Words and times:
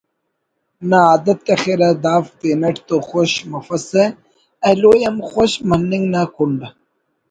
نا 0.89 0.99
عادت 1.09 1.39
تخرہ 1.47 1.89
دافک 2.03 2.33
تینٹ 2.39 2.75
تو 2.87 2.95
خوش 3.09 3.31
مفسہ 3.51 4.03
ایلو 4.65 4.91
ءِ 4.97 5.01
ہم 5.07 5.17
خوش 5.31 5.51
مننگ 5.67 6.05
نا 6.13 6.21
کنڈ 6.35 6.59